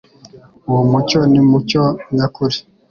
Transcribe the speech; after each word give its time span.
Uwo 0.69 0.81
mucyo 0.91 1.19
ni 1.29 1.39
wo 1.41 1.47
mucyo 1.51 1.81
nyakuri; 2.15 2.57